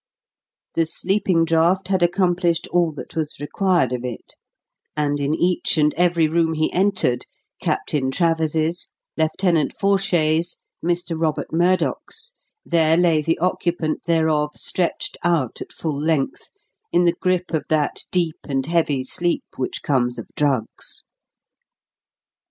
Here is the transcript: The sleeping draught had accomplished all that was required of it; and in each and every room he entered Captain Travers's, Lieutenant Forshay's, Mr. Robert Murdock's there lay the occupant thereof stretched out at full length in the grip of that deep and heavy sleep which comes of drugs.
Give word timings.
The 0.73 0.87
sleeping 0.87 1.45
draught 1.45 1.89
had 1.89 2.01
accomplished 2.01 2.65
all 2.71 2.91
that 2.93 3.15
was 3.15 3.39
required 3.39 3.93
of 3.93 4.03
it; 4.03 4.33
and 4.97 5.19
in 5.19 5.35
each 5.35 5.77
and 5.77 5.93
every 5.93 6.27
room 6.27 6.53
he 6.53 6.73
entered 6.73 7.27
Captain 7.61 8.09
Travers's, 8.09 8.89
Lieutenant 9.15 9.75
Forshay's, 9.79 10.57
Mr. 10.83 11.15
Robert 11.21 11.53
Murdock's 11.53 12.33
there 12.65 12.97
lay 12.97 13.21
the 13.21 13.37
occupant 13.37 14.05
thereof 14.05 14.55
stretched 14.55 15.17
out 15.23 15.61
at 15.61 15.71
full 15.71 16.01
length 16.01 16.49
in 16.91 17.03
the 17.05 17.13
grip 17.13 17.53
of 17.53 17.65
that 17.69 18.05
deep 18.09 18.37
and 18.49 18.65
heavy 18.65 19.03
sleep 19.03 19.45
which 19.57 19.83
comes 19.83 20.17
of 20.17 20.29
drugs. 20.35 21.03